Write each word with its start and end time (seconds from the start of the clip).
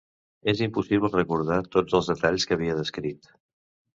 Era 0.53 0.63
impossible 0.67 1.11
recordar 1.15 1.59
tots 1.77 1.97
els 1.99 2.09
detalls 2.13 2.47
que 2.51 2.57
havia 2.57 2.79
descrit. 2.79 3.33